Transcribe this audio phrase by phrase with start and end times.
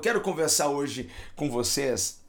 [0.00, 2.22] Eu quero conversar hoje com vocês.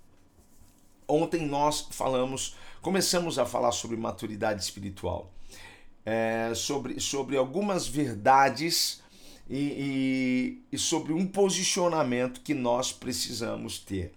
[1.07, 5.31] Ontem nós falamos, começamos a falar sobre maturidade espiritual,
[6.05, 9.01] é, sobre, sobre algumas verdades
[9.49, 14.11] e, e, e sobre um posicionamento que nós precisamos ter.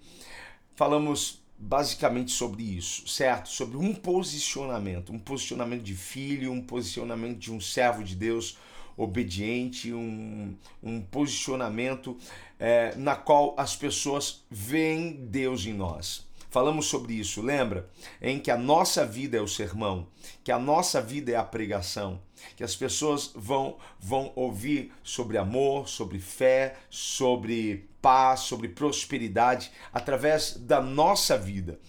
[0.74, 3.48] Falamos basicamente sobre isso, certo?
[3.50, 8.58] Sobre um posicionamento, um posicionamento de filho, um posicionamento de um servo de Deus
[8.96, 12.16] obediente, um, um posicionamento
[12.58, 16.26] é, na qual as pessoas veem Deus em nós.
[16.54, 17.90] Falamos sobre isso, lembra?
[18.22, 20.06] Em que a nossa vida é o sermão,
[20.44, 22.20] que a nossa vida é a pregação,
[22.56, 30.56] que as pessoas vão, vão ouvir sobre amor, sobre fé, sobre paz, sobre prosperidade através
[30.56, 31.80] da nossa vida.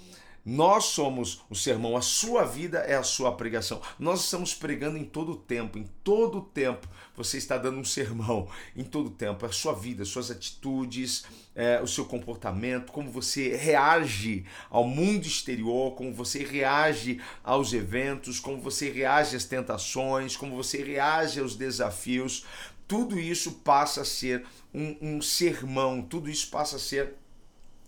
[0.46, 3.82] Nós somos o sermão, a sua vida é a sua pregação.
[3.98, 7.84] Nós estamos pregando em todo o tempo, em todo o tempo você está dando um
[7.84, 9.44] sermão, em todo o tempo.
[9.44, 15.96] A sua vida, suas atitudes, é, o seu comportamento, como você reage ao mundo exterior,
[15.96, 22.46] como você reage aos eventos, como você reage às tentações, como você reage aos desafios.
[22.88, 27.16] Tudo isso passa a ser um, um sermão, tudo isso passa a ser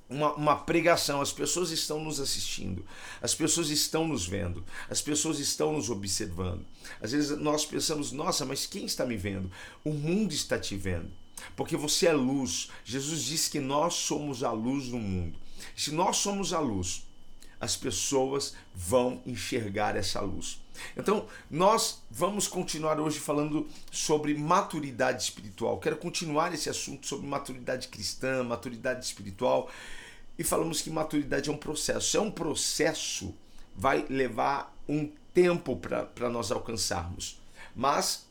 [0.09, 2.85] uma, uma, pregação, as pessoas estão nos assistindo,
[3.21, 6.65] as pessoas estão nos vendo, as pessoas estão nos observando.
[7.01, 9.51] Às vezes nós pensamos, nossa, mas quem está me vendo?
[9.83, 11.11] O mundo está te vendo,
[11.55, 12.69] porque você é luz.
[12.85, 15.37] Jesus disse que nós somos a luz do mundo.
[15.75, 17.06] Se nós somos a luz,
[17.59, 20.61] as pessoas vão enxergar essa luz.
[20.95, 25.79] Então, nós vamos continuar hoje falando sobre maturidade espiritual.
[25.79, 29.69] Quero continuar esse assunto sobre maturidade cristã, maturidade espiritual.
[30.37, 32.15] E falamos que maturidade é um processo.
[32.15, 33.33] É um processo,
[33.75, 37.39] vai levar um tempo para nós alcançarmos.
[37.75, 38.27] Mas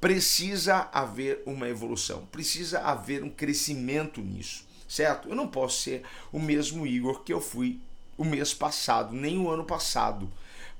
[0.00, 5.30] precisa haver uma evolução, precisa haver um crescimento nisso, certo?
[5.30, 7.80] Eu não posso ser o mesmo Igor que eu fui
[8.16, 10.30] o mês passado, nem o ano passado.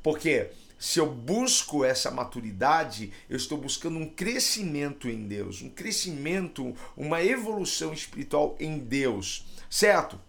[0.02, 6.76] Porque se eu busco essa maturidade, eu estou buscando um crescimento em Deus, um crescimento,
[6.96, 10.20] uma evolução espiritual em Deus, certo?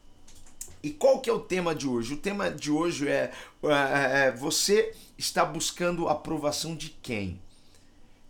[0.81, 2.13] E qual que é o tema de hoje?
[2.13, 3.31] O tema de hoje é,
[3.63, 7.41] é, é você está buscando aprovação de quem?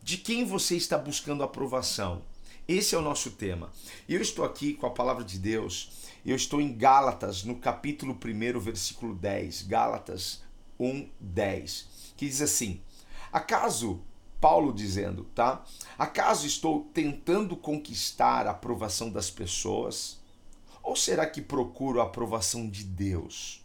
[0.01, 2.21] De quem você está buscando aprovação?
[2.67, 3.71] Esse é o nosso tema.
[4.09, 8.59] Eu estou aqui com a palavra de Deus eu estou em Gálatas, no capítulo 1,
[8.59, 9.61] versículo 10.
[9.67, 10.41] Gálatas
[10.79, 11.87] 1, 10.
[12.17, 12.81] Que diz assim:
[13.31, 14.01] Acaso,
[14.41, 15.63] Paulo dizendo, tá?
[15.99, 20.19] Acaso estou tentando conquistar a aprovação das pessoas?
[20.81, 23.63] Ou será que procuro a aprovação de Deus?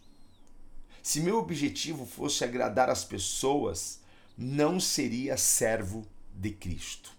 [1.01, 4.01] Se meu objetivo fosse agradar as pessoas,
[4.37, 7.11] não seria servo de Cristo.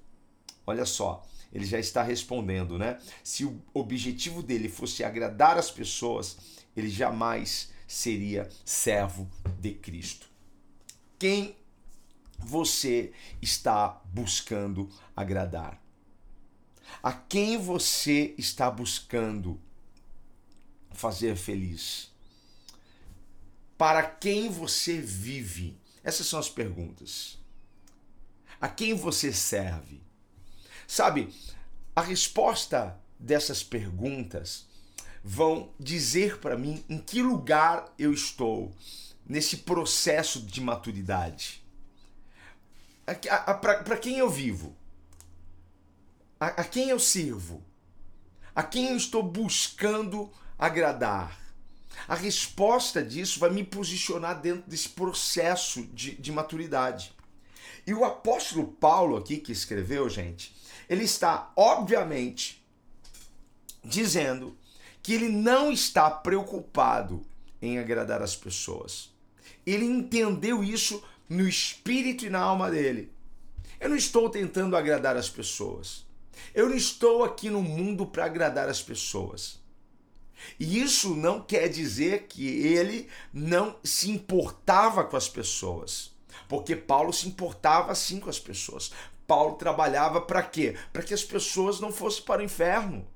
[0.64, 2.98] Olha só, ele já está respondendo, né?
[3.22, 6.36] Se o objetivo dele fosse agradar as pessoas,
[6.76, 9.30] ele jamais seria servo
[9.60, 10.26] de Cristo.
[11.18, 11.54] Quem
[12.38, 15.80] você está buscando agradar?
[17.02, 19.60] A quem você está buscando
[20.90, 22.10] fazer feliz?
[23.76, 25.78] Para quem você vive?
[26.02, 27.38] Essas são as perguntas.
[28.60, 30.00] A quem você serve?
[30.86, 31.32] Sabe,
[31.94, 34.66] a resposta dessas perguntas
[35.22, 38.74] vão dizer para mim em que lugar eu estou
[39.26, 41.62] nesse processo de maturidade.
[43.60, 44.76] Para quem eu vivo?
[46.40, 47.62] A, a quem eu sirvo?
[48.54, 51.40] A quem eu estou buscando agradar?
[52.08, 57.14] A resposta disso vai me posicionar dentro desse processo de, de maturidade.
[57.86, 60.54] E o apóstolo Paulo aqui que escreveu, gente,
[60.88, 62.62] ele está, obviamente,
[63.84, 64.56] dizendo
[65.02, 67.22] que ele não está preocupado
[67.60, 69.10] em agradar as pessoas.
[69.66, 73.10] Ele entendeu isso no espírito e na alma dele.
[73.80, 76.04] Eu não estou tentando agradar as pessoas.
[76.54, 79.60] Eu não estou aqui no mundo para agradar as pessoas.
[80.58, 86.11] E isso não quer dizer que ele não se importava com as pessoas.
[86.52, 88.92] Porque Paulo se importava sim com as pessoas.
[89.26, 90.76] Paulo trabalhava para quê?
[90.92, 93.08] Para que as pessoas não fossem para o inferno.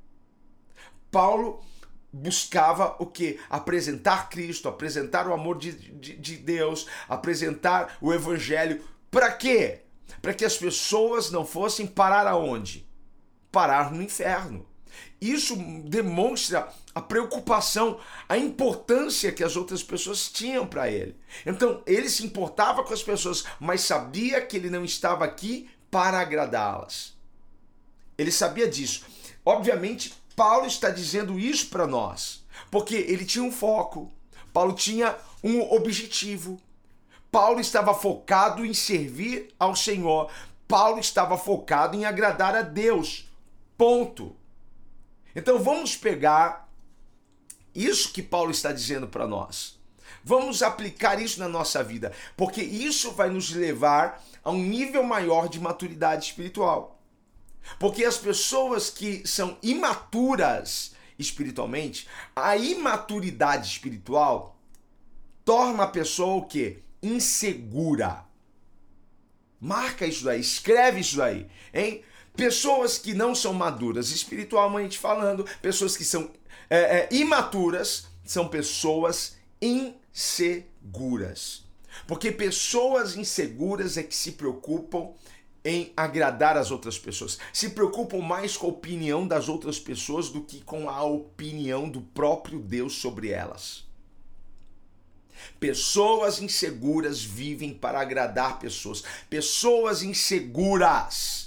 [1.11, 1.63] Paulo
[2.11, 3.39] buscava o que?
[3.51, 8.83] Apresentar Cristo, apresentar o amor de, de, de Deus, apresentar o Evangelho.
[9.11, 9.83] Para quê?
[10.23, 12.89] Para que as pessoas não fossem parar aonde?
[13.53, 14.67] Parar no inferno.
[15.21, 17.99] Isso demonstra a preocupação,
[18.29, 21.17] a importância que as outras pessoas tinham para ele.
[21.45, 26.21] Então, ele se importava com as pessoas, mas sabia que ele não estava aqui para
[26.21, 27.15] agradá-las.
[28.17, 29.05] Ele sabia disso.
[29.45, 34.13] Obviamente, Paulo está dizendo isso para nós, porque ele tinha um foco,
[34.53, 36.61] Paulo tinha um objetivo.
[37.31, 40.31] Paulo estava focado em servir ao Senhor.
[40.67, 43.31] Paulo estava focado em agradar a Deus.
[43.77, 44.35] Ponto.
[45.37, 46.67] Então vamos pegar
[47.75, 49.79] isso que Paulo está dizendo para nós.
[50.25, 55.49] Vamos aplicar isso na nossa vida, porque isso vai nos levar a um nível maior
[55.49, 57.01] de maturidade espiritual.
[57.79, 64.59] Porque as pessoas que são imaturas espiritualmente, a imaturidade espiritual
[65.45, 66.83] torna a pessoa o quê?
[67.03, 68.25] Insegura.
[69.61, 72.03] Marca isso daí, escreve isso daí, hein?
[72.37, 76.31] Pessoas que não são maduras espiritualmente falando, pessoas que são
[76.69, 81.65] é, é, imaturas, são pessoas inseguras.
[82.07, 85.11] Porque pessoas inseguras é que se preocupam
[85.65, 87.39] em agradar as outras pessoas.
[87.53, 92.01] Se preocupam mais com a opinião das outras pessoas do que com a opinião do
[92.01, 93.85] próprio Deus sobre elas.
[95.59, 99.03] Pessoas inseguras vivem para agradar pessoas.
[99.29, 101.46] Pessoas inseguras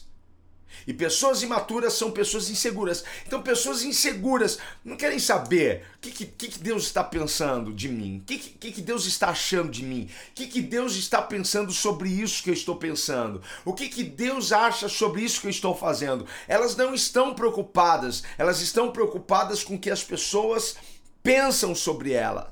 [0.89, 3.03] e pessoas imaturas são pessoas inseguras.
[3.27, 8.17] Então, pessoas inseguras não querem saber o que, que, que Deus está pensando de mim,
[8.17, 11.71] o que, que, que Deus está achando de mim, o que, que Deus está pensando
[11.71, 15.51] sobre isso que eu estou pensando, o que, que Deus acha sobre isso que eu
[15.51, 16.25] estou fazendo.
[16.47, 20.75] Elas não estão preocupadas, elas estão preocupadas com o que as pessoas
[21.21, 22.51] pensam sobre ela.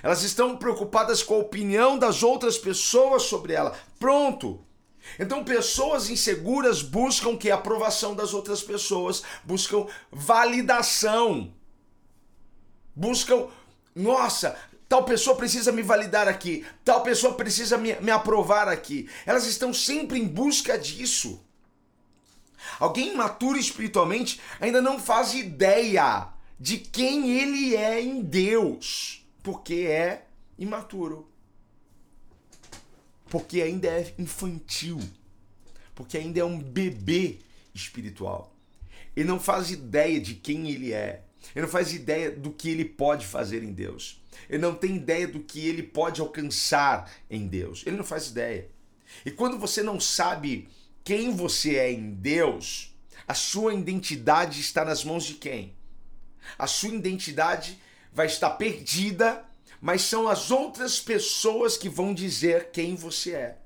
[0.00, 3.76] Elas estão preocupadas com a opinião das outras pessoas sobre ela.
[3.98, 4.64] Pronto.
[5.18, 11.52] Então, pessoas inseguras buscam que a aprovação das outras pessoas, buscam validação.
[12.94, 13.48] Buscam,
[13.94, 14.56] nossa,
[14.88, 19.08] tal pessoa precisa me validar aqui, tal pessoa precisa me, me aprovar aqui.
[19.26, 21.44] Elas estão sempre em busca disso.
[22.78, 26.28] Alguém maturo espiritualmente ainda não faz ideia
[26.58, 30.26] de quem ele é em Deus, porque é
[30.58, 31.28] imaturo
[33.34, 35.00] porque ainda é infantil,
[35.92, 37.40] porque ainda é um bebê
[37.74, 38.54] espiritual.
[39.16, 41.24] Ele não faz ideia de quem ele é.
[41.52, 44.22] Ele não faz ideia do que ele pode fazer em Deus.
[44.48, 47.82] Ele não tem ideia do que ele pode alcançar em Deus.
[47.84, 48.68] Ele não faz ideia.
[49.26, 50.68] E quando você não sabe
[51.02, 52.94] quem você é em Deus,
[53.26, 55.74] a sua identidade está nas mãos de quem?
[56.56, 57.80] A sua identidade
[58.12, 59.44] vai estar perdida
[59.84, 63.58] mas são as outras pessoas que vão dizer quem você é.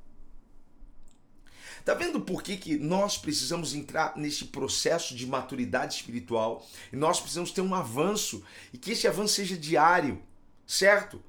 [1.84, 7.20] Tá vendo por que, que nós precisamos entrar nesse processo de maturidade espiritual e nós
[7.20, 8.42] precisamos ter um avanço
[8.72, 10.20] e que esse avanço seja diário,
[10.66, 11.22] certo?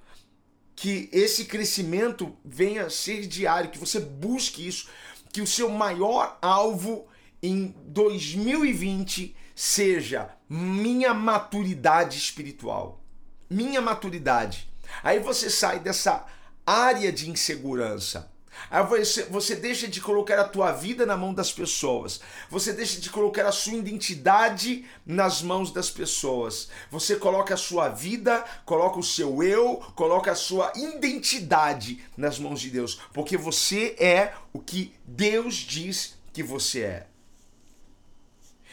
[0.76, 4.90] Que esse crescimento venha a ser diário, que você busque isso,
[5.32, 7.06] que o seu maior alvo
[7.44, 13.04] em 2020 seja minha maturidade espiritual.
[13.48, 14.68] Minha maturidade.
[15.04, 16.26] Aí você sai dessa
[16.66, 18.31] área de insegurança.
[18.69, 22.19] Aí você, você deixa de colocar a tua vida na mão das pessoas.
[22.50, 26.69] Você deixa de colocar a sua identidade nas mãos das pessoas.
[26.92, 32.60] Você coloca a sua vida, coloca o seu eu, coloca a sua identidade nas mãos
[32.60, 33.00] de Deus.
[33.14, 37.08] Porque você é o que Deus diz que você é.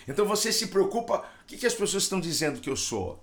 [0.09, 3.21] Então você se preocupa, o que, que as pessoas estão dizendo que eu sou?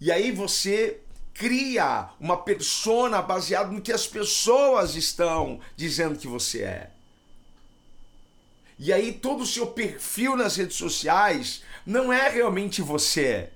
[0.00, 1.00] E aí você
[1.34, 6.90] cria uma persona baseada no que as pessoas estão dizendo que você é.
[8.78, 13.50] E aí todo o seu perfil nas redes sociais não é realmente você.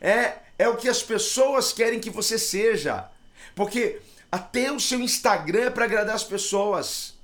[0.00, 3.08] É é o que as pessoas querem que você seja.
[3.54, 7.14] Porque até o seu Instagram é para agradar as pessoas.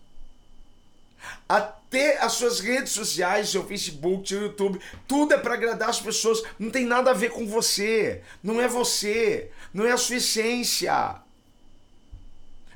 [1.48, 1.83] Até
[2.20, 6.42] as suas redes sociais, seu Facebook, seu YouTube, tudo é para agradar as pessoas.
[6.58, 8.22] Não tem nada a ver com você.
[8.42, 9.50] Não é você.
[9.72, 11.16] Não é a sua essência.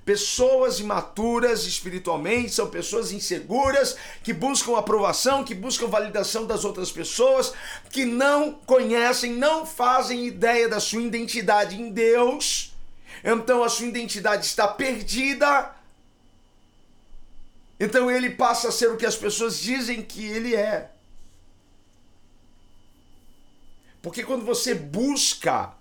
[0.08, 7.52] Pessoas imaturas espiritualmente são pessoas inseguras que buscam aprovação, que buscam validação das outras pessoas,
[7.90, 12.72] que não conhecem, não fazem ideia da sua identidade em Deus.
[13.22, 15.77] Então a sua identidade está perdida
[17.78, 20.90] então ele passa a ser o que as pessoas dizem que ele é.
[24.02, 25.74] Porque quando você busca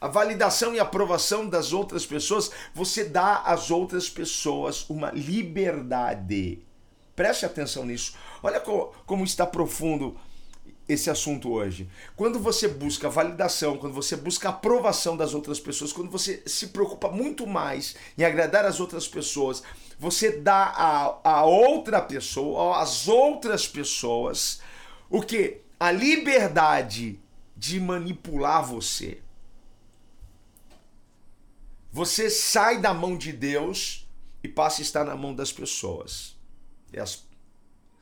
[0.00, 6.58] a validação e aprovação das outras pessoas, você dá às outras pessoas uma liberdade.
[7.14, 8.14] Preste atenção nisso.
[8.42, 10.18] Olha como está profundo
[10.92, 11.88] esse assunto hoje.
[12.16, 17.10] Quando você busca validação, quando você busca aprovação das outras pessoas, quando você se preocupa
[17.10, 19.62] muito mais em agradar as outras pessoas,
[19.98, 20.72] você dá
[21.24, 24.60] a, a outra pessoa, às outras pessoas,
[25.08, 25.58] o que?
[25.78, 27.18] A liberdade
[27.56, 29.20] de manipular você.
[31.92, 34.08] Você sai da mão de Deus
[34.42, 36.34] e passa a estar na mão das pessoas.
[36.96, 37.24] As,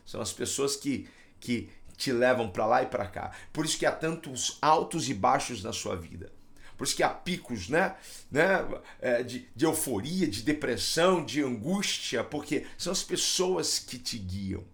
[0.07, 1.69] são as pessoas que, que
[2.01, 3.31] te levam para lá e para cá.
[3.53, 6.33] Por isso que há tantos altos e baixos na sua vida.
[6.77, 7.95] Por isso que há picos né?
[8.31, 8.67] né?
[9.03, 14.65] É, de, de euforia, de depressão, de angústia, porque são as pessoas que te guiam.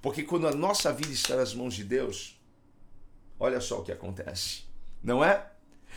[0.00, 2.40] Porque quando a nossa vida está nas mãos de Deus,
[3.40, 4.62] olha só o que acontece,
[5.02, 5.50] não é?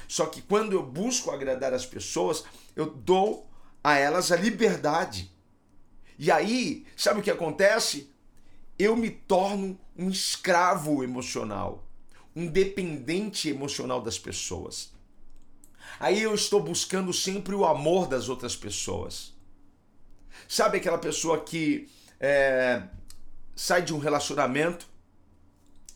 [0.07, 2.43] Só que quando eu busco agradar as pessoas,
[2.75, 3.47] eu dou
[3.83, 5.31] a elas a liberdade.
[6.17, 8.14] E aí, sabe o que acontece?
[8.77, 11.87] Eu me torno um escravo emocional,
[12.35, 14.93] um dependente emocional das pessoas.
[15.99, 19.33] Aí eu estou buscando sempre o amor das outras pessoas.
[20.47, 21.89] Sabe aquela pessoa que
[22.19, 22.83] é,
[23.55, 24.87] sai de um relacionamento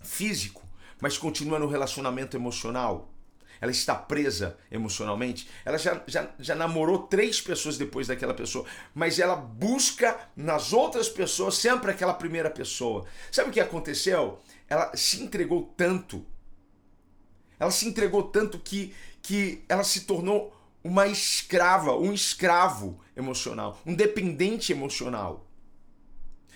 [0.02, 0.66] físico,
[1.02, 3.14] mas continua no relacionamento emocional?
[3.62, 5.50] Ela está presa emocionalmente.
[5.66, 11.10] Ela já, já, já namorou três pessoas depois daquela pessoa, mas ela busca nas outras
[11.10, 13.06] pessoas sempre aquela primeira pessoa.
[13.32, 14.40] Sabe o que aconteceu?
[14.68, 16.26] Ela se entregou tanto,
[17.60, 23.94] ela se entregou tanto que, que ela se tornou uma escrava, um escravo emocional, um
[23.94, 25.46] dependente emocional.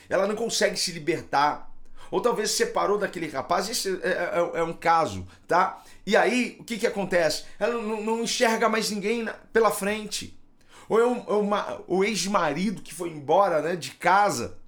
[0.07, 1.72] Ela não consegue se libertar.
[2.13, 5.83] Ou talvez se separou daquele rapaz, isso é, é, é um caso, tá?
[6.05, 7.43] E aí, o que, que acontece?
[7.57, 10.39] Ela não, não enxerga mais ninguém na, pela frente.
[10.87, 14.59] Ou é, um, é uma, o ex-marido que foi embora né, de casa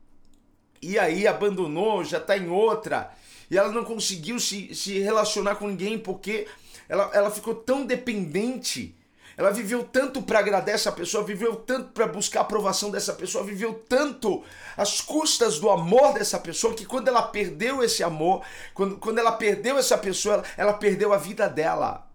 [0.81, 3.11] e aí abandonou, já está em outra.
[3.51, 6.47] E ela não conseguiu se, se relacionar com ninguém porque
[6.89, 8.95] ela, ela ficou tão dependente
[9.37, 13.43] ela viveu tanto para agradar essa pessoa, viveu tanto para buscar a aprovação dessa pessoa,
[13.43, 14.43] viveu tanto
[14.77, 19.33] às custas do amor dessa pessoa, que quando ela perdeu esse amor, quando, quando ela
[19.33, 22.09] perdeu essa pessoa, ela, ela perdeu a vida dela.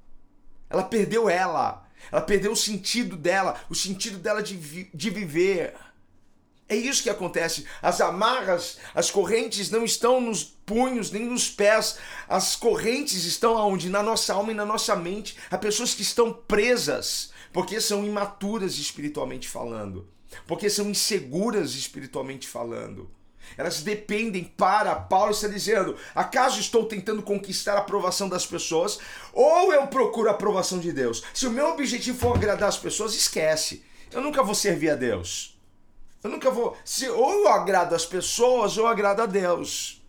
[0.71, 1.87] Ela perdeu ela.
[2.11, 5.75] Ela perdeu o sentido dela, o sentido dela de, vi, de viver.
[6.71, 7.67] É isso que acontece.
[7.83, 11.99] As amarras, as correntes não estão nos punhos nem nos pés.
[12.29, 13.91] As correntes estão aonde?
[13.91, 15.37] Na nossa alma e na nossa mente.
[15.50, 20.09] Há pessoas que estão presas porque são imaturas espiritualmente falando,
[20.47, 23.11] porque são inseguras espiritualmente falando.
[23.59, 29.00] Elas dependem para, Paulo está dizendo, acaso estou tentando conquistar a aprovação das pessoas
[29.33, 31.25] ou eu procuro a aprovação de Deus?
[31.35, 33.83] Se o meu objetivo for agradar as pessoas, esquece.
[34.12, 35.60] Eu nunca vou servir a Deus.
[36.23, 36.77] Eu nunca vou.
[36.85, 40.03] Se ou eu agrado as pessoas ou eu agrado a Deus.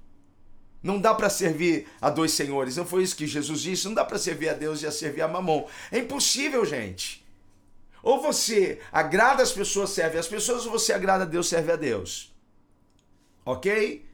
[0.83, 2.75] Não dá para servir a dois senhores.
[2.75, 3.85] Não foi isso que Jesus disse?
[3.85, 5.67] Não dá para servir a Deus e a servir a mamão.
[5.91, 7.23] É impossível, gente.
[8.01, 11.75] Ou você agrada as pessoas, serve as pessoas, ou você agrada a Deus, serve a
[11.75, 12.33] Deus.
[13.45, 14.05] Ok?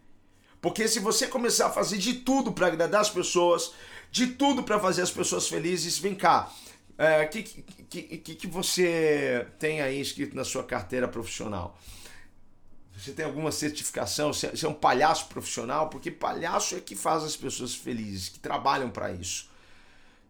[0.61, 3.71] Porque se você começar a fazer de tudo para agradar as pessoas,
[4.11, 6.51] de tudo para fazer as pessoas felizes, vem cá.
[6.97, 11.77] O é, que, que, que, que você tem aí escrito na sua carteira profissional?
[12.97, 14.33] Você tem alguma certificação?
[14.33, 15.89] Você é um palhaço profissional?
[15.89, 19.47] Porque palhaço é que faz as pessoas felizes, que trabalham para isso.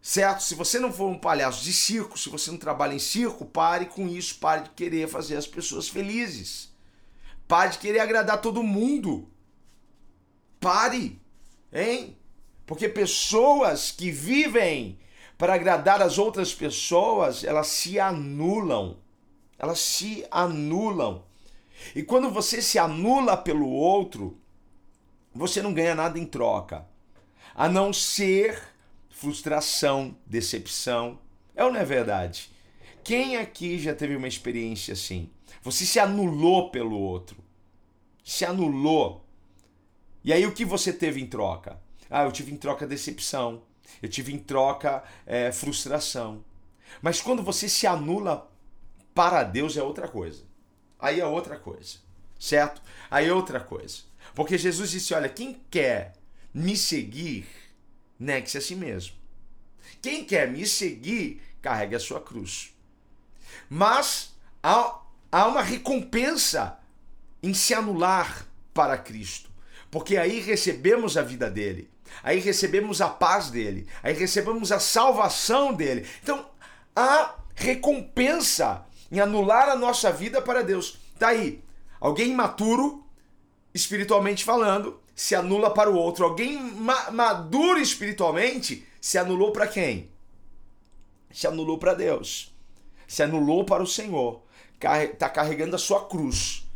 [0.01, 0.43] Certo?
[0.43, 3.85] Se você não for um palhaço de circo, se você não trabalha em circo, pare
[3.85, 6.69] com isso, pare de querer fazer as pessoas felizes.
[7.47, 9.29] Pare de querer agradar todo mundo.
[10.59, 11.21] Pare,
[11.71, 12.17] hein?
[12.65, 14.99] Porque pessoas que vivem
[15.37, 18.97] para agradar as outras pessoas, elas se anulam.
[19.59, 21.23] Elas se anulam.
[21.95, 24.39] E quando você se anula pelo outro,
[25.33, 26.87] você não ganha nada em troca,
[27.53, 28.59] a não ser
[29.09, 31.19] frustração, decepção.
[31.55, 32.51] É ou não é verdade?
[33.03, 35.29] Quem aqui já teve uma experiência assim?
[35.61, 37.37] Você se anulou pelo outro.
[38.23, 39.25] Se anulou.
[40.23, 41.79] E aí o que você teve em troca?
[42.09, 43.61] Ah, eu tive em troca decepção.
[44.01, 46.43] Eu tive em troca é, frustração.
[47.01, 48.49] Mas quando você se anula
[49.13, 50.43] para Deus é outra coisa.
[50.99, 51.97] Aí é outra coisa.
[52.39, 52.81] Certo?
[53.09, 54.01] Aí é outra coisa.
[54.35, 56.13] Porque Jesus disse: olha, quem quer
[56.53, 57.47] me seguir,
[58.19, 59.15] negue-se a si mesmo.
[60.01, 62.73] Quem quer me seguir, carregue a sua cruz.
[63.69, 65.01] Mas há,
[65.31, 66.79] há uma recompensa
[67.41, 69.46] em se anular para Cristo.
[69.89, 71.89] Porque aí recebemos a vida dele,
[72.21, 76.05] aí recebemos a paz dele, aí recebemos a salvação dele.
[76.21, 76.45] Então,
[76.95, 80.99] há recompensa em anular a nossa vida para Deus.
[81.17, 81.63] Tá aí.
[81.99, 83.03] Alguém imaturo,
[83.73, 86.25] espiritualmente falando, se anula para o outro.
[86.25, 90.11] Alguém ma maduro espiritualmente se anulou para quem?
[91.31, 92.53] Se anulou para Deus.
[93.07, 94.43] Se anulou para o Senhor.
[94.79, 96.66] Está carregando a sua cruz.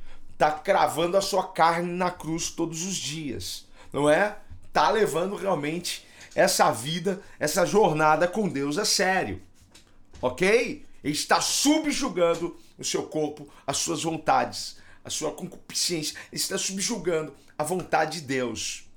[0.41, 3.67] Está cravando a sua carne na cruz todos os dias.
[3.93, 4.39] Não é?
[4.65, 9.39] Está levando realmente essa vida, essa jornada com Deus a sério.
[10.19, 10.83] Ok?
[11.03, 17.36] Ele está subjugando o seu corpo, as suas vontades, a sua concupiscência, ele está subjugando
[17.55, 18.89] a vontade de Deus.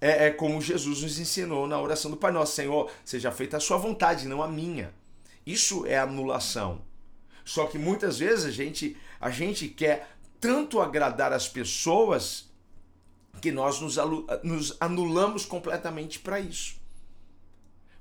[0.00, 3.60] É, é, como Jesus nos ensinou na oração do Pai Nosso: Senhor, seja feita a
[3.60, 4.94] sua vontade, não a minha.
[5.44, 6.80] Isso é anulação.
[7.44, 12.48] Só que muitas vezes a gente, a gente quer tanto agradar as pessoas
[13.40, 13.96] que nós nos,
[14.42, 16.76] nos anulamos completamente para isso.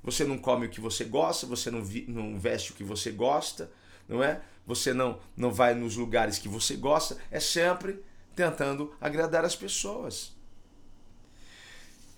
[0.04, 3.12] Você não come o que você gosta, você não, vi, não veste o que você
[3.12, 3.72] gosta,
[4.08, 4.42] não é?
[4.66, 8.04] Você não, não vai nos lugares que você gosta, é sempre
[8.36, 10.36] tentando agradar as pessoas.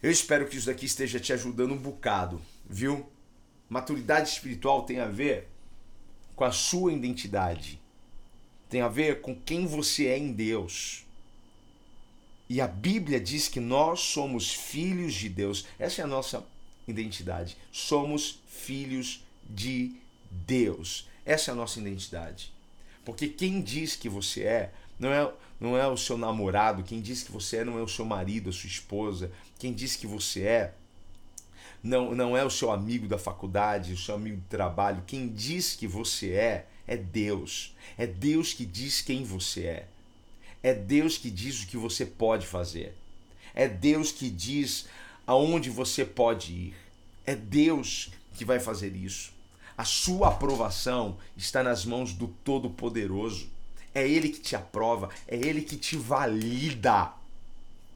[0.01, 3.09] Eu espero que isso daqui esteja te ajudando um bocado, viu?
[3.67, 5.49] Maturidade espiritual tem a ver
[6.35, 7.78] com a sua identidade.
[8.69, 11.05] Tem a ver com quem você é em Deus.
[12.47, 15.65] E a Bíblia diz que nós somos filhos de Deus.
[15.77, 16.45] Essa é a nossa
[16.87, 17.57] identidade.
[17.71, 19.95] Somos filhos de
[20.29, 21.07] Deus.
[21.25, 22.51] Essa é a nossa identidade.
[23.03, 27.23] Porque quem diz que você é, não é, não é o seu namorado, quem diz
[27.23, 30.43] que você é não é o seu marido, a sua esposa, quem diz que você
[30.43, 30.73] é
[31.81, 35.75] não, não é o seu amigo da faculdade, o seu amigo de trabalho, quem diz
[35.75, 37.75] que você é, é Deus.
[37.99, 39.87] É Deus que diz quem você é.
[40.63, 42.95] É Deus que diz o que você pode fazer.
[43.53, 44.87] É Deus que diz
[45.27, 46.75] aonde você pode ir.
[47.27, 49.31] É Deus que vai fazer isso.
[49.77, 53.47] A sua aprovação está nas mãos do Todo-Poderoso.
[53.93, 57.13] É Ele que te aprova, é Ele que te valida.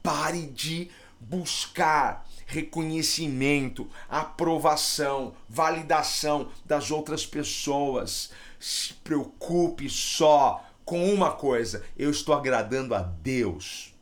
[0.04, 8.30] Pare de buscar reconhecimento, aprovação, validação das outras pessoas.
[8.64, 13.92] Se preocupe só com uma coisa: eu estou agradando a Deus.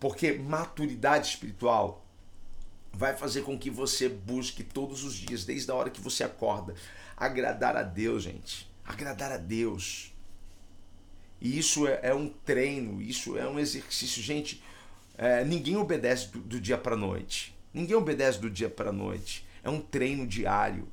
[0.00, 2.04] Porque maturidade espiritual
[2.92, 6.74] vai fazer com que você busque todos os dias, desde a hora que você acorda,
[7.16, 8.68] agradar a Deus, gente.
[8.84, 10.12] Agradar a Deus.
[11.40, 14.20] E isso é, é um treino, isso é um exercício.
[14.20, 14.60] Gente,
[15.16, 17.56] é, ninguém obedece do, do dia para noite.
[17.72, 19.46] Ninguém obedece do dia para noite.
[19.62, 20.88] É um treino diário.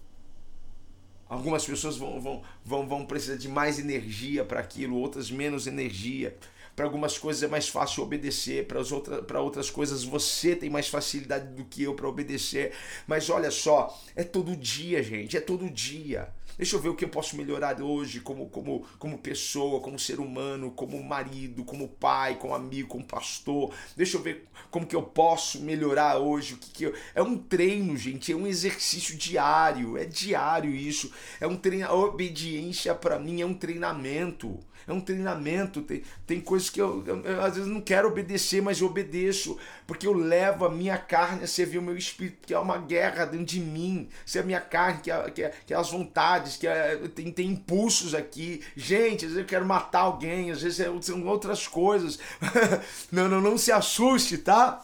[1.29, 6.37] Algumas pessoas vão, vão, vão, vão precisar de mais energia para aquilo, outras menos energia.
[6.77, 11.55] Para algumas coisas é mais fácil obedecer, para outra, outras coisas você tem mais facilidade
[11.55, 12.71] do que eu para obedecer.
[13.07, 16.31] Mas olha só, é todo dia, gente, é todo dia.
[16.55, 20.19] Deixa eu ver o que eu posso melhorar hoje como, como, como pessoa, como ser
[20.19, 23.73] humano, como marido, como pai, como amigo, como pastor.
[23.95, 26.53] Deixa eu ver como que eu posso melhorar hoje.
[26.53, 26.93] O que, que eu...
[27.15, 31.11] É um treino, gente, é um exercício diário, é diário isso.
[31.41, 35.81] É um treino, a obediência para mim é um treinamento é um treinamento.
[35.81, 39.57] Tem, tem coisas que eu, eu, eu, às vezes não quero obedecer, mas eu obedeço,
[39.85, 43.25] porque eu levo a minha carne a servir o meu espírito, que é uma guerra
[43.25, 44.07] dentro de mim.
[44.25, 46.95] Se é a minha carne, que é, que é, que é as vontades, que é,
[47.13, 48.61] tem, tem impulsos aqui.
[48.75, 52.17] Gente, às vezes eu quero matar alguém, às vezes é, são outras coisas.
[53.11, 54.83] não, não, não se assuste, tá?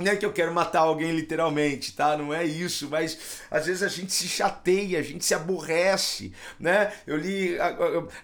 [0.00, 2.16] Não é que eu quero matar alguém literalmente, tá?
[2.16, 3.18] Não é isso, mas
[3.50, 6.90] às vezes a gente se chateia, a gente se aborrece, né?
[7.06, 7.58] Eu li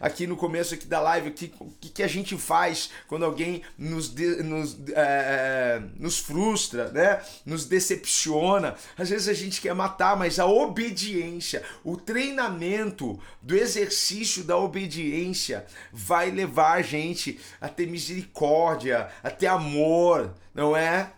[0.01, 3.61] aqui no começo aqui da live o que, que, que a gente faz quando alguém
[3.77, 7.21] nos, de, nos, é, nos frustra, né?
[7.45, 8.75] Nos decepciona.
[8.97, 15.67] Às vezes a gente quer matar, mas a obediência, o treinamento do exercício da obediência
[15.93, 21.12] vai levar a gente a ter misericórdia, a ter amor, não é?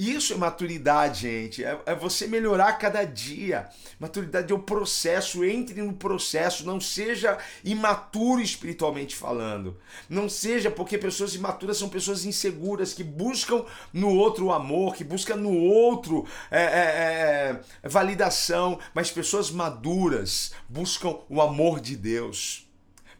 [0.00, 1.62] Isso é maturidade, gente.
[1.62, 3.68] É, é, você melhorar cada dia.
[3.98, 5.44] Maturidade é o processo.
[5.44, 6.64] Entre no processo.
[6.64, 9.76] Não seja imaturo espiritualmente falando.
[10.08, 15.04] Não seja porque pessoas imaturas são pessoas inseguras que buscam no outro o amor, que
[15.04, 18.78] buscam no outro é, é, é validação.
[18.94, 22.66] Mas pessoas maduras buscam o amor de Deus.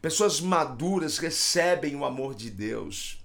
[0.01, 3.20] Pessoas maduras recebem o amor de Deus.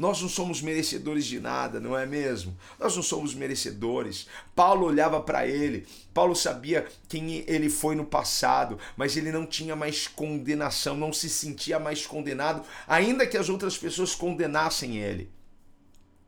[0.00, 2.56] Nós não somos merecedores de nada, não é mesmo?
[2.78, 4.26] Nós não somos merecedores.
[4.56, 9.76] Paulo olhava para ele, Paulo sabia quem ele foi no passado, mas ele não tinha
[9.76, 15.30] mais condenação, não se sentia mais condenado, ainda que as outras pessoas condenassem ele.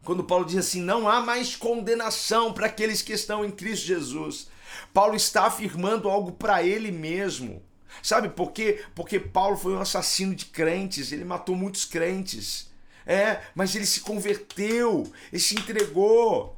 [0.04, 4.48] Quando Paulo diz assim: não há mais condenação para aqueles que estão em Cristo Jesus.
[4.92, 7.62] Paulo está afirmando algo para ele mesmo.
[8.02, 8.84] Sabe por quê?
[8.94, 12.70] Porque Paulo foi um assassino de crentes, ele matou muitos crentes.
[13.06, 16.56] É, mas ele se converteu, ele se entregou.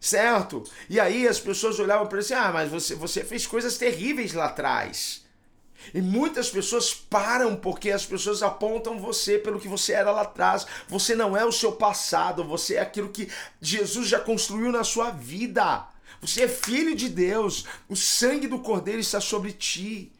[0.00, 0.64] Certo?
[0.88, 4.32] E aí as pessoas olhavam para ele assim: ah, mas você, você fez coisas terríveis
[4.32, 5.24] lá atrás.
[5.94, 10.66] E muitas pessoas param porque as pessoas apontam você pelo que você era lá atrás.
[10.88, 13.28] Você não é o seu passado, você é aquilo que
[13.60, 15.86] Jesus já construiu na sua vida.
[16.20, 20.12] Você é filho de Deus, o sangue do Cordeiro está sobre ti.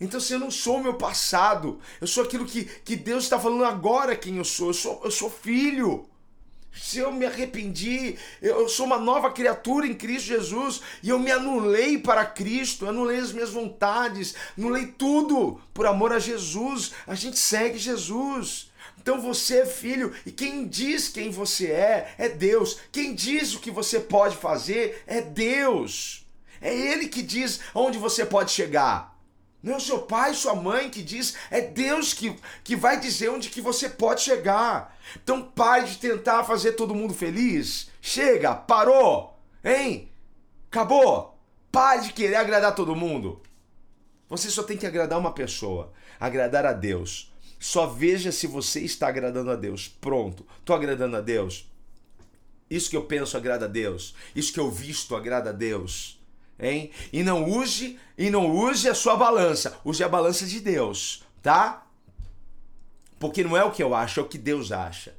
[0.00, 3.38] Então, se eu não sou o meu passado, eu sou aquilo que, que Deus está
[3.38, 4.68] falando agora quem eu sou.
[4.68, 6.06] Eu sou, eu sou filho.
[6.74, 11.30] Se eu me arrependi, eu sou uma nova criatura em Cristo Jesus e eu me
[11.30, 16.92] anulei para Cristo, anulei as minhas vontades, anulei tudo por amor a Jesus.
[17.06, 18.70] A gente segue Jesus.
[19.00, 22.78] Então você é filho e quem diz quem você é é Deus.
[22.92, 26.26] Quem diz o que você pode fazer é Deus.
[26.60, 29.15] É Ele que diz onde você pode chegar.
[29.62, 33.30] Não é o seu pai, sua mãe que diz, é Deus que, que vai dizer
[33.30, 34.96] onde que você pode chegar.
[35.22, 37.90] Então pare de tentar fazer todo mundo feliz.
[38.00, 40.10] Chega, parou, hein?
[40.70, 41.36] Acabou.
[41.72, 43.42] Pare de querer agradar todo mundo.
[44.28, 47.32] Você só tem que agradar uma pessoa, agradar a Deus.
[47.58, 49.88] Só veja se você está agradando a Deus.
[49.88, 50.46] Pronto.
[50.58, 51.68] Estou agradando a Deus.
[52.68, 54.14] Isso que eu penso agrada a Deus.
[54.34, 56.15] Isso que eu visto agrada a Deus
[56.58, 56.90] hein?
[57.12, 61.86] E não use e não use a sua balança, use a balança de Deus, tá?
[63.18, 65.14] Porque não é o que eu acho, é o que Deus acha.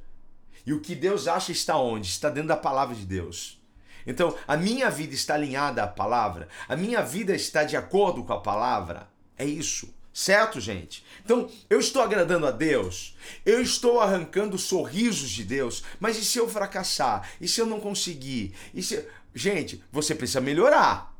[0.66, 2.08] E o que Deus acha está onde?
[2.08, 3.58] Está dentro da palavra de Deus.
[4.06, 8.32] Então, a minha vida está alinhada à palavra, a minha vida está de acordo com
[8.32, 9.08] a palavra.
[9.36, 9.94] É isso.
[10.12, 11.04] Certo, gente?
[11.24, 16.38] Então, eu estou agradando a Deus, eu estou arrancando sorrisos de Deus, mas e se
[16.38, 17.28] eu fracassar?
[17.40, 18.52] E se eu não conseguir?
[18.74, 19.06] E se...
[19.34, 21.16] Gente, você precisa melhorar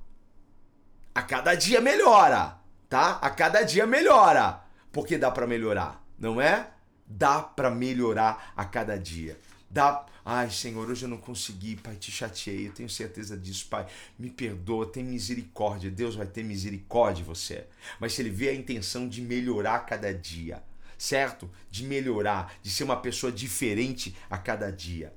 [1.19, 3.19] a cada dia melhora, tá?
[3.21, 4.63] A cada dia melhora.
[4.93, 6.71] Porque dá para melhorar, não é?
[7.05, 9.37] Dá para melhorar a cada dia.
[9.69, 13.85] Dá, ai Senhor, hoje eu não consegui, Pai, te chateei, eu tenho certeza disso, Pai.
[14.17, 15.91] Me perdoa, tem misericórdia.
[15.91, 17.67] Deus vai ter misericórdia de você.
[17.99, 20.63] Mas se ele vê a intenção de melhorar a cada dia,
[20.97, 21.51] certo?
[21.69, 25.13] De melhorar, de ser uma pessoa diferente a cada dia.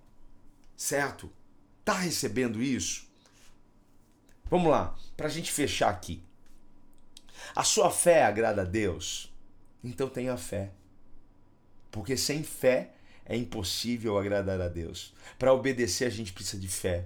[0.75, 1.31] Certo?
[1.85, 3.10] Tá recebendo isso?
[4.51, 6.21] Vamos lá, para a gente fechar aqui.
[7.55, 9.33] A sua fé agrada a Deus?
[9.81, 10.71] Então tenha fé.
[11.89, 12.91] Porque sem fé
[13.25, 15.13] é impossível agradar a Deus.
[15.39, 17.05] Para obedecer, a gente precisa de fé.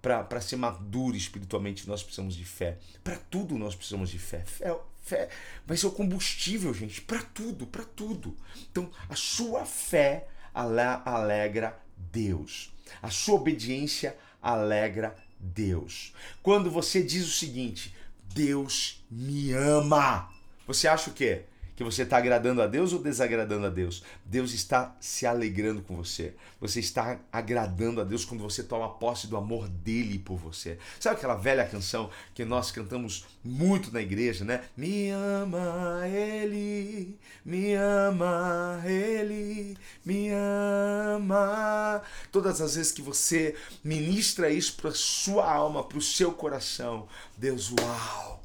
[0.00, 2.78] Para ser maduro espiritualmente, nós precisamos de fé.
[3.04, 4.42] Para tudo, nós precisamos de fé.
[4.46, 5.28] Fé, fé
[5.66, 7.02] vai ser o combustível, gente.
[7.02, 8.34] Para tudo, para tudo.
[8.70, 11.78] Então, a sua fé alegra
[12.10, 12.72] Deus.
[13.02, 16.12] A sua obediência alegra Deus.
[16.42, 17.94] Quando você diz o seguinte:
[18.34, 20.28] Deus me ama,
[20.66, 21.44] você acha o quê?
[21.76, 24.02] Que você está agradando a Deus ou desagradando a Deus?
[24.24, 26.34] Deus está se alegrando com você.
[26.58, 30.78] Você está agradando a Deus quando você toma posse do amor dele por você.
[30.98, 34.64] Sabe aquela velha canção que nós cantamos muito na igreja, né?
[34.74, 42.02] Me ama ele, me ama ele, me ama.
[42.32, 47.70] Todas as vezes que você ministra isso para sua alma, para o seu coração, Deus,
[47.70, 48.35] uau!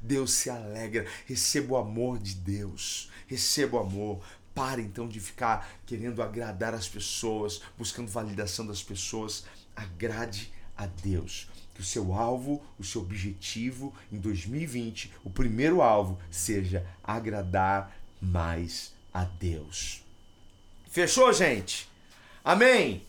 [0.00, 1.06] Deus se alegra.
[1.26, 3.10] Receba o amor de Deus.
[3.26, 4.20] Receba o amor.
[4.54, 9.44] Pare então de ficar querendo agradar as pessoas, buscando validação das pessoas.
[9.76, 11.48] Agrade a Deus.
[11.74, 18.92] Que o seu alvo, o seu objetivo em 2020, o primeiro alvo, seja agradar mais
[19.14, 20.02] a Deus.
[20.90, 21.88] Fechou, gente?
[22.44, 23.07] Amém?